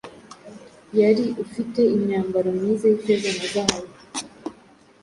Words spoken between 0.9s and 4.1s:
yariufite imyambaro myiza y’ifeza na zahabu